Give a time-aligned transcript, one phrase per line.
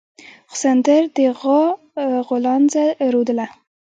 [0.59, 1.63] سخوندر د غوا
[2.27, 3.47] غولانځه رودله.